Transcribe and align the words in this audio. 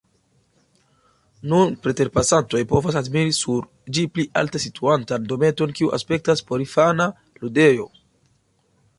Nun 1.49 1.73
preterpasantoj 1.87 2.61
povas 2.71 2.95
admiri 3.01 3.35
sur 3.39 3.67
ĝi 3.97 4.05
pli 4.15 4.25
alte 4.41 4.61
situantan 4.63 5.27
dometon, 5.33 5.75
kiu 5.81 5.91
aspektas 5.99 6.43
porinfana 6.49 7.07
ludejo. 7.43 7.87